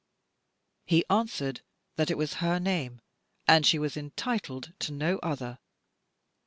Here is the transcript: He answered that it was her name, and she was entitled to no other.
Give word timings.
He 0.87 1.05
answered 1.11 1.61
that 1.95 2.09
it 2.09 2.17
was 2.17 2.33
her 2.41 2.57
name, 2.59 3.01
and 3.47 3.63
she 3.67 3.77
was 3.77 3.95
entitled 3.95 4.73
to 4.79 4.91
no 4.91 5.19
other. 5.19 5.59